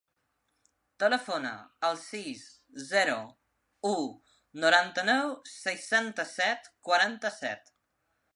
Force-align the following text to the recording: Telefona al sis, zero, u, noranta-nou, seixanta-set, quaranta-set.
Telefona 1.01 1.51
al 1.89 1.99
sis, 2.03 2.41
zero, 2.93 3.17
u, 3.91 3.93
noranta-nou, 4.65 5.35
seixanta-set, 5.59 6.73
quaranta-set. 6.91 7.73